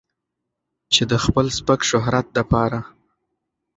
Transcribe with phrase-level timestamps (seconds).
[0.93, 2.81] چې د خپل سپک شهرت د پاره